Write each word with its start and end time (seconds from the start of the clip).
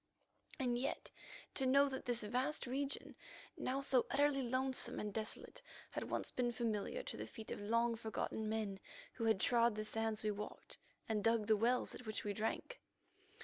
And 0.57 0.79
yet 0.79 1.11
to 1.53 1.67
know 1.67 1.87
that 1.87 2.05
this 2.05 2.23
vast 2.23 2.65
region, 2.65 3.13
now 3.55 3.81
so 3.81 4.07
utterly 4.09 4.41
lonesome 4.41 4.99
and 4.99 5.13
desolate, 5.13 5.61
had 5.91 6.09
once 6.09 6.31
been 6.31 6.51
familiar 6.51 7.03
to 7.03 7.17
the 7.17 7.27
feet 7.27 7.51
of 7.51 7.61
long 7.61 7.95
forgotten 7.95 8.49
men 8.49 8.79
who 9.13 9.25
had 9.25 9.39
trod 9.39 9.75
the 9.75 9.85
sands 9.85 10.23
we 10.23 10.31
walked, 10.31 10.79
and 11.07 11.23
dug 11.23 11.45
the 11.45 11.55
wells 11.55 11.93
at 11.93 12.07
which 12.07 12.23
we 12.23 12.33
drank. 12.33 12.81